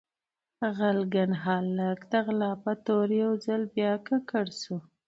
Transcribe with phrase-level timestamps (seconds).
[0.77, 4.75] غلګن هالک د غلا په تور يو ځل بيا ککړ سو